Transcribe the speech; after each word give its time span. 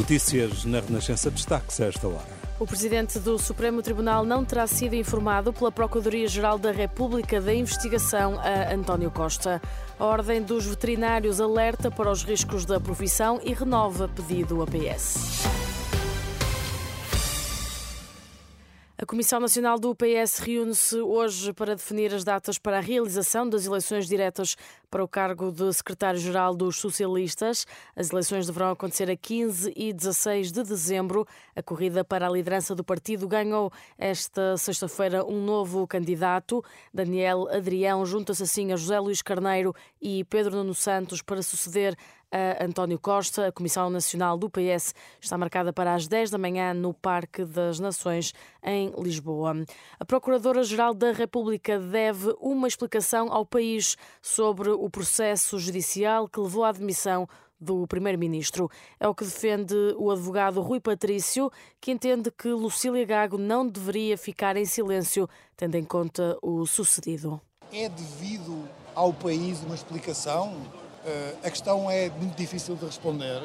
Notícias 0.00 0.64
na 0.64 0.80
Renascença 0.80 1.30
destaques 1.30 1.78
a 1.78 1.84
esta 1.84 2.08
hora. 2.08 2.40
O 2.58 2.66
presidente 2.66 3.18
do 3.18 3.38
Supremo 3.38 3.82
Tribunal 3.82 4.24
não 4.24 4.42
terá 4.46 4.66
sido 4.66 4.94
informado 4.94 5.52
pela 5.52 5.70
Procuradoria-Geral 5.70 6.58
da 6.58 6.72
República 6.72 7.38
da 7.38 7.52
investigação 7.52 8.40
a 8.40 8.72
António 8.72 9.10
Costa. 9.10 9.60
A 9.98 10.04
Ordem 10.06 10.42
dos 10.42 10.64
Veterinários 10.64 11.38
alerta 11.38 11.90
para 11.90 12.10
os 12.10 12.24
riscos 12.24 12.64
da 12.64 12.80
profissão 12.80 13.42
e 13.44 13.52
renova 13.52 14.08
pedido 14.08 14.62
a 14.62 14.66
PS. 14.66 15.59
A 19.02 19.06
Comissão 19.06 19.40
Nacional 19.40 19.78
do 19.78 19.94
PS 19.94 20.40
reúne-se 20.40 21.00
hoje 21.00 21.54
para 21.54 21.74
definir 21.74 22.12
as 22.12 22.22
datas 22.22 22.58
para 22.58 22.76
a 22.76 22.82
realização 22.82 23.48
das 23.48 23.64
eleições 23.64 24.06
diretas 24.06 24.58
para 24.90 25.02
o 25.02 25.08
cargo 25.08 25.50
de 25.50 25.72
secretário-geral 25.72 26.54
dos 26.54 26.76
socialistas. 26.76 27.66
As 27.96 28.10
eleições 28.10 28.46
deverão 28.46 28.72
acontecer 28.72 29.10
a 29.10 29.16
15 29.16 29.72
e 29.74 29.94
16 29.94 30.52
de 30.52 30.62
dezembro. 30.62 31.26
A 31.56 31.62
corrida 31.62 32.04
para 32.04 32.26
a 32.26 32.30
liderança 32.30 32.74
do 32.74 32.84
partido 32.84 33.26
ganhou 33.26 33.72
esta 33.96 34.58
sexta-feira 34.58 35.24
um 35.24 35.42
novo 35.42 35.86
candidato. 35.86 36.62
Daniel 36.92 37.48
Adrião 37.50 38.04
junta-se 38.04 38.42
assim 38.42 38.70
a 38.70 38.76
José 38.76 39.00
Luís 39.00 39.22
Carneiro 39.22 39.74
e 39.98 40.24
Pedro 40.24 40.56
Nuno 40.56 40.74
Santos 40.74 41.22
para 41.22 41.40
suceder 41.40 41.96
a 42.30 42.64
António 42.64 42.98
Costa. 42.98 43.48
A 43.48 43.52
Comissão 43.52 43.90
Nacional 43.90 44.38
do 44.38 44.48
PS 44.48 44.94
está 45.20 45.36
marcada 45.36 45.72
para 45.72 45.94
as 45.94 46.06
10 46.06 46.30
da 46.30 46.38
manhã 46.38 46.72
no 46.72 46.94
Parque 46.94 47.44
das 47.44 47.80
Nações, 47.80 48.32
em 48.62 48.92
Lisboa. 48.98 49.64
A 49.98 50.04
Procuradora-Geral 50.04 50.94
da 50.94 51.12
República 51.12 51.78
deve 51.78 52.34
uma 52.40 52.68
explicação 52.68 53.32
ao 53.32 53.44
país 53.44 53.96
sobre 54.22 54.70
o 54.70 54.88
processo 54.88 55.58
judicial 55.58 56.28
que 56.28 56.40
levou 56.40 56.64
à 56.64 56.68
admissão 56.68 57.28
do 57.60 57.86
Primeiro-Ministro. 57.86 58.70
É 58.98 59.06
o 59.06 59.14
que 59.14 59.24
defende 59.24 59.74
o 59.98 60.10
advogado 60.10 60.62
Rui 60.62 60.80
Patrício, 60.80 61.50
que 61.80 61.90
entende 61.90 62.30
que 62.30 62.48
Lucília 62.48 63.04
Gago 63.04 63.36
não 63.36 63.68
deveria 63.68 64.16
ficar 64.16 64.56
em 64.56 64.64
silêncio, 64.64 65.28
tendo 65.56 65.74
em 65.74 65.84
conta 65.84 66.38
o 66.40 66.64
sucedido. 66.66 67.40
É 67.72 67.88
devido 67.88 68.66
ao 68.94 69.12
país 69.12 69.62
uma 69.62 69.74
explicação 69.74 70.56
a 71.42 71.50
questão 71.50 71.90
é 71.90 72.10
muito 72.10 72.36
difícil 72.36 72.76
de 72.76 72.84
responder, 72.84 73.42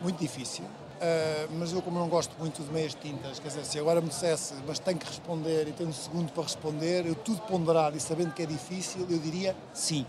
muito 0.00 0.18
difícil, 0.18 0.64
uh, 0.64 1.52
mas 1.58 1.72
eu 1.72 1.82
como 1.82 1.98
não 1.98 2.08
gosto 2.08 2.34
muito 2.38 2.62
de 2.62 2.72
meias 2.72 2.94
tintas, 2.94 3.38
quer 3.38 3.48
dizer, 3.48 3.64
se 3.64 3.78
agora 3.78 4.00
me 4.00 4.08
dissesse, 4.08 4.54
mas 4.66 4.78
tenho 4.78 4.98
que 4.98 5.06
responder 5.06 5.68
e 5.68 5.72
tenho 5.72 5.88
um 5.88 5.92
segundo 5.92 6.32
para 6.32 6.42
responder, 6.42 7.06
eu 7.06 7.14
tudo 7.14 7.40
ponderado 7.42 7.96
e 7.96 8.00
sabendo 8.00 8.32
que 8.32 8.42
é 8.42 8.46
difícil, 8.46 9.06
eu 9.10 9.18
diria 9.18 9.56
sim. 9.72 10.06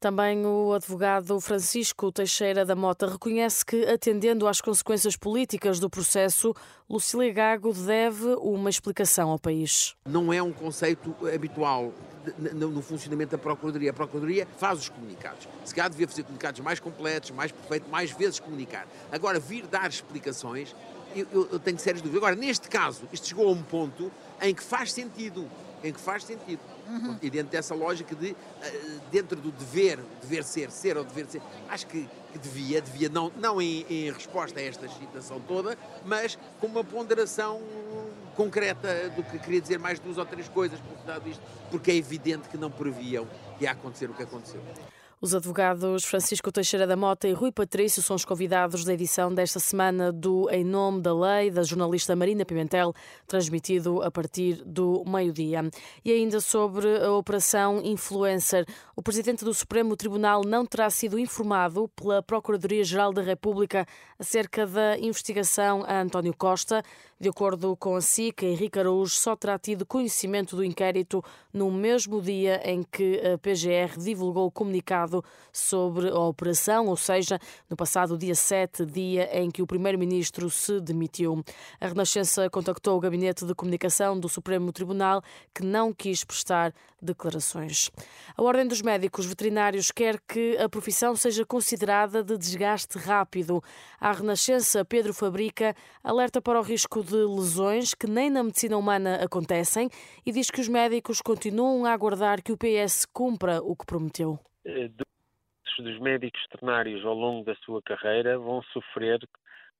Também 0.00 0.46
o 0.46 0.72
advogado 0.72 1.40
Francisco 1.40 2.12
Teixeira 2.12 2.64
da 2.64 2.76
Mota 2.76 3.08
reconhece 3.08 3.66
que, 3.66 3.84
atendendo 3.84 4.46
às 4.46 4.60
consequências 4.60 5.16
políticas 5.16 5.80
do 5.80 5.90
processo, 5.90 6.54
Lucília 6.88 7.32
Gago 7.32 7.72
deve 7.72 8.26
uma 8.40 8.70
explicação 8.70 9.30
ao 9.30 9.40
país. 9.40 9.96
Não 10.06 10.32
é 10.32 10.40
um 10.40 10.52
conceito 10.52 11.16
habitual 11.34 11.92
no 12.38 12.82
funcionamento 12.82 13.32
da 13.32 13.38
Procuradoria. 13.38 13.90
A 13.90 13.94
Procuradoria 13.94 14.46
faz 14.58 14.80
os 14.80 14.88
comunicados. 14.88 15.48
Se 15.64 15.74
calhar 15.74 15.90
devia 15.90 16.08
fazer 16.08 16.22
comunicados 16.22 16.60
mais 16.60 16.80
completos, 16.80 17.30
mais 17.30 17.52
perfeitos, 17.52 17.90
mais 17.90 18.10
vezes 18.10 18.40
comunicar. 18.40 18.86
Agora, 19.10 19.38
vir 19.38 19.66
dar 19.66 19.88
explicações, 19.88 20.74
eu, 21.14 21.48
eu 21.52 21.58
tenho 21.58 21.78
sérias 21.78 22.02
dúvidas. 22.02 22.22
Agora, 22.22 22.36
neste 22.36 22.68
caso, 22.68 23.08
isto 23.12 23.28
chegou 23.28 23.48
a 23.48 23.52
um 23.52 23.62
ponto 23.62 24.10
em 24.40 24.54
que 24.54 24.62
faz 24.62 24.92
sentido 24.92 25.48
em 25.82 25.92
que 25.92 26.00
faz 26.00 26.24
sentido. 26.24 26.60
Uhum. 26.88 27.16
E 27.20 27.30
dentro 27.30 27.52
dessa 27.52 27.74
lógica 27.74 28.14
de, 28.14 28.34
eh, 28.62 28.98
dentro 29.10 29.40
do 29.40 29.50
dever, 29.50 29.98
dever 30.20 30.42
ser, 30.42 30.70
ser 30.70 30.96
ou 30.96 31.04
dever 31.04 31.26
ser, 31.26 31.42
acho 31.68 31.86
que, 31.86 32.08
que 32.32 32.38
devia, 32.38 32.80
devia 32.80 33.08
não, 33.08 33.30
não 33.36 33.60
em, 33.60 33.84
em, 33.88 34.10
resposta 34.10 34.58
a 34.58 34.62
esta 34.62 34.88
situação 34.88 35.40
toda, 35.46 35.76
mas 36.04 36.38
com 36.60 36.66
uma 36.66 36.82
ponderação 36.82 37.60
concreta 38.38 39.10
do 39.16 39.24
que 39.24 39.36
queria 39.36 39.60
dizer 39.60 39.80
mais 39.80 39.98
duas 39.98 40.16
ou 40.16 40.24
três 40.24 40.48
coisas, 40.48 40.78
porque 41.72 41.90
é 41.90 41.96
evidente 41.96 42.48
que 42.48 42.56
não 42.56 42.70
previam 42.70 43.26
que 43.58 43.64
ia 43.64 43.72
acontecer 43.72 44.08
o 44.08 44.14
que 44.14 44.22
aconteceu. 44.22 44.62
Os 45.20 45.34
advogados 45.34 46.04
Francisco 46.04 46.52
Teixeira 46.52 46.86
da 46.86 46.94
Mota 46.94 47.26
e 47.26 47.32
Rui 47.32 47.50
Patrício 47.50 48.00
são 48.00 48.14
os 48.14 48.24
convidados 48.24 48.84
da 48.84 48.94
edição 48.94 49.34
desta 49.34 49.58
semana 49.58 50.12
do 50.12 50.48
Em 50.48 50.62
Nome 50.62 51.00
da 51.02 51.12
Lei, 51.12 51.50
da 51.50 51.64
jornalista 51.64 52.14
Marina 52.14 52.44
Pimentel, 52.44 52.94
transmitido 53.26 54.00
a 54.00 54.12
partir 54.12 54.62
do 54.64 55.02
meio-dia. 55.04 55.68
E 56.04 56.12
ainda 56.12 56.40
sobre 56.40 57.04
a 57.04 57.10
Operação 57.10 57.80
Influencer, 57.82 58.64
o 58.94 59.02
presidente 59.02 59.44
do 59.44 59.52
Supremo 59.52 59.96
Tribunal 59.96 60.42
não 60.46 60.64
terá 60.64 60.88
sido 60.88 61.18
informado 61.18 61.88
pela 61.96 62.22
Procuradoria-Geral 62.22 63.12
da 63.12 63.22
República 63.22 63.84
acerca 64.20 64.68
da 64.68 64.96
investigação 64.98 65.84
a 65.84 66.00
António 66.00 66.32
Costa. 66.32 66.80
De 67.20 67.28
acordo 67.28 67.76
com 67.76 67.96
a 67.96 68.00
SIC, 68.00 68.44
Henrique 68.44 68.78
Araújo 68.78 69.16
só 69.16 69.34
terá 69.34 69.58
tido 69.58 69.84
conhecimento 69.84 70.54
do 70.54 70.62
inquérito 70.62 71.20
no 71.52 71.68
mesmo 71.72 72.22
dia 72.22 72.60
em 72.64 72.84
que 72.84 73.20
a 73.20 73.36
PGR 73.36 73.98
divulgou 73.98 74.46
o 74.46 74.50
comunicado 74.52 75.07
sobre 75.52 76.08
a 76.08 76.18
operação, 76.18 76.86
ou 76.86 76.96
seja, 76.96 77.38
no 77.68 77.76
passado 77.76 78.16
dia 78.16 78.34
7, 78.34 78.84
dia 78.84 79.28
em 79.38 79.50
que 79.50 79.62
o 79.62 79.66
primeiro-ministro 79.66 80.48
se 80.50 80.80
demitiu. 80.80 81.42
A 81.80 81.88
Renascença 81.88 82.48
contactou 82.50 82.96
o 82.96 83.00
gabinete 83.00 83.44
de 83.44 83.54
comunicação 83.54 84.18
do 84.18 84.28
Supremo 84.28 84.72
Tribunal, 84.72 85.22
que 85.54 85.64
não 85.64 85.92
quis 85.92 86.24
prestar 86.24 86.72
declarações. 87.00 87.90
A 88.36 88.42
Ordem 88.42 88.66
dos 88.66 88.82
Médicos 88.82 89.26
Veterinários 89.26 89.90
quer 89.90 90.20
que 90.26 90.56
a 90.58 90.68
profissão 90.68 91.14
seja 91.14 91.44
considerada 91.44 92.22
de 92.22 92.36
desgaste 92.36 92.98
rápido. 92.98 93.62
A 94.00 94.12
Renascença, 94.12 94.84
Pedro 94.84 95.14
Fabrica, 95.14 95.74
alerta 96.02 96.40
para 96.42 96.58
o 96.58 96.62
risco 96.62 97.02
de 97.02 97.16
lesões 97.16 97.94
que 97.94 98.06
nem 98.06 98.30
na 98.30 98.42
medicina 98.42 98.76
humana 98.76 99.16
acontecem 99.22 99.88
e 100.26 100.32
diz 100.32 100.50
que 100.50 100.60
os 100.60 100.68
médicos 100.68 101.20
continuam 101.20 101.84
a 101.84 101.92
aguardar 101.92 102.42
que 102.42 102.52
o 102.52 102.56
PS 102.56 103.06
cumpra 103.12 103.62
o 103.62 103.76
que 103.76 103.86
prometeu. 103.86 104.38
Eh, 104.68 104.90
dos 105.78 105.98
médicos 106.00 106.42
veterinários 106.50 107.04
ao 107.04 107.14
longo 107.14 107.44
da 107.44 107.54
sua 107.56 107.80
carreira 107.80 108.38
vão 108.38 108.62
sofrer 108.64 109.18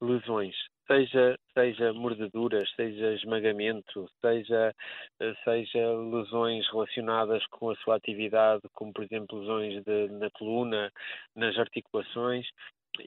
lesões, 0.00 0.54
seja, 0.86 1.38
seja 1.52 1.92
mordeduras, 1.92 2.70
seja 2.74 3.12
esmagamento, 3.12 4.08
seja, 4.22 4.74
eh, 5.20 5.34
seja 5.44 5.92
lesões 5.92 6.66
relacionadas 6.70 7.44
com 7.48 7.70
a 7.70 7.76
sua 7.76 7.96
atividade, 7.96 8.62
como 8.72 8.92
por 8.94 9.04
exemplo 9.04 9.40
lesões 9.40 9.84
de, 9.84 10.08
na 10.08 10.30
coluna, 10.30 10.90
nas 11.36 11.58
articulações, 11.58 12.46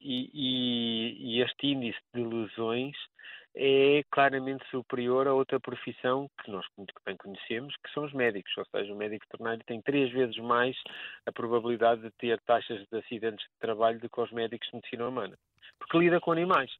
e, 0.01 0.29
e, 0.33 1.37
e 1.37 1.41
este 1.41 1.67
índice 1.67 1.99
de 2.13 2.23
lesões 2.23 2.95
é 3.56 4.03
claramente 4.09 4.66
superior 4.69 5.28
a 5.28 5.34
outra 5.34 5.59
profissão 5.59 6.29
que 6.44 6.51
nós 6.51 6.66
muito 6.78 6.94
bem 7.06 7.17
conhecemos, 7.17 7.75
que 7.84 7.91
são 7.94 8.06
os 8.06 8.13
médicos, 8.13 8.51
ou 8.57 8.66
seja, 8.66 8.94
o 8.94 8.95
médico 8.95 9.25
veterinário 9.25 9.63
tem 9.66 9.81
três 9.81 10.12
vezes 10.12 10.38
mais 10.38 10.75
a 11.25 11.31
probabilidade 11.31 12.01
de 12.01 12.11
ter 12.11 12.40
taxas 12.41 12.85
de 12.90 12.97
acidentes 12.97 13.46
de 13.46 13.59
trabalho 13.59 13.99
do 13.99 14.09
que 14.09 14.22
os 14.22 14.31
médicos 14.31 14.67
de 14.70 14.75
medicina 14.75 15.08
humana, 15.08 15.37
porque 15.79 15.97
lida 15.97 16.20
com 16.20 16.31
animais. 16.31 16.72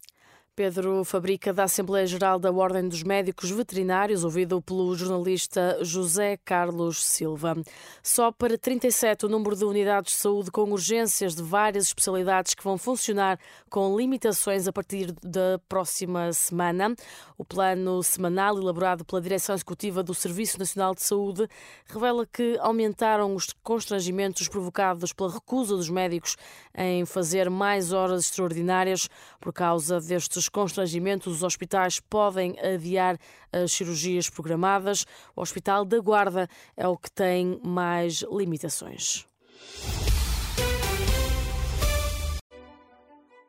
Pedro 0.54 1.06
Fabrica, 1.06 1.54
da 1.54 1.64
Assembleia 1.64 2.06
Geral 2.06 2.38
da 2.38 2.52
Ordem 2.52 2.88
dos 2.88 3.04
Médicos 3.04 3.50
Veterinários, 3.50 4.26
ouvido 4.26 4.62
pelo 4.62 4.94
jornalista 4.96 5.78
José 5.82 6.38
Carlos 6.44 7.06
Silva. 7.06 7.56
Só 8.04 8.34
para 8.34 8.58
37 8.58 9.26
o 9.26 9.30
número 9.30 9.56
de 9.56 9.64
unidades 9.64 10.12
de 10.12 10.20
saúde 10.20 10.52
com 10.52 10.70
urgências 10.70 11.36
de 11.36 11.42
várias 11.42 11.86
especialidades 11.86 12.54
que 12.54 12.64
vão 12.64 12.78
funcionar 12.78 13.40
com 13.70 13.96
limitações 13.96 14.68
a 14.68 14.74
partir 14.74 15.14
da 15.24 15.58
próxima 15.70 16.34
semana. 16.34 16.94
O 17.38 17.46
plano 17.46 18.04
semanal 18.04 18.58
elaborado 18.58 19.06
pela 19.06 19.22
Direção 19.22 19.56
Executiva 19.56 20.04
do 20.04 20.14
Serviço 20.14 20.60
Nacional 20.60 20.94
de 20.94 21.02
Saúde 21.02 21.48
revela 21.86 22.28
que 22.28 22.58
aumentaram 22.60 23.34
os 23.36 23.48
constrangimentos 23.64 24.50
provocados 24.50 25.14
pela 25.14 25.32
recusa 25.32 25.78
dos 25.78 25.90
médicos 25.90 26.36
em 26.76 27.06
fazer 27.06 27.50
mais 27.50 27.94
horas 27.94 28.26
extraordinárias 28.26 29.08
por 29.40 29.54
causa 29.54 30.00
destes 30.02 30.41
constrangimentos, 30.50 31.36
os 31.36 31.44
hospitais 31.44 32.00
podem 32.00 32.56
adiar 32.60 33.18
as 33.52 33.72
cirurgias 33.72 34.30
programadas. 34.30 35.06
O 35.36 35.42
Hospital 35.42 35.86
da 35.86 36.00
Guarda 36.00 36.48
é 36.76 36.88
o 36.88 36.98
que 36.98 37.12
tem 37.12 37.60
mais 37.64 38.24
limitações. 38.32 39.28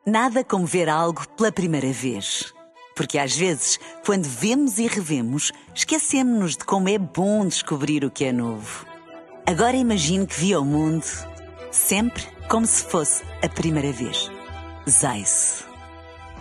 Nada 0.05 0.43
como 0.43 0.65
ver 0.65 0.89
algo 0.89 1.25
pela 1.29 1.51
primeira 1.51 1.91
vez. 1.91 2.53
Porque 2.95 3.17
às 3.17 3.35
vezes, 3.35 3.79
quando 4.05 4.25
vemos 4.25 4.77
e 4.77 4.87
revemos, 4.87 5.51
esquecemos-nos 5.73 6.57
de 6.57 6.65
como 6.65 6.89
é 6.89 6.97
bom 6.97 7.45
descobrir 7.47 8.05
o 8.05 8.11
que 8.11 8.25
é 8.25 8.31
novo. 8.31 8.85
Agora 9.45 9.75
imagine 9.75 10.27
que 10.27 10.39
viu 10.39 10.61
o 10.61 10.65
mundo 10.65 11.05
sempre 11.71 12.23
como 12.47 12.65
se 12.67 12.83
fosse 12.83 13.23
a 13.41 13.49
primeira 13.49 13.91
vez. 13.91 14.29
Zais. 14.87 15.72